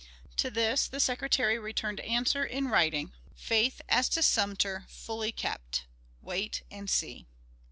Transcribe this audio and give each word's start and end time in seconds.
To 0.37 0.49
this 0.49 0.87
the 0.87 0.99
Secretary 0.99 1.59
returned 1.59 1.99
answer 1.99 2.43
in 2.43 2.69
writing: 2.69 3.13
"_Faith 3.39 3.81
as 3.87 4.09
to 4.09 4.23
Sumter 4.23 4.85
fully 4.89 5.31
kept. 5.31 5.85
Wait 6.23 6.63
and 6.71 6.89
see. 6.89 7.27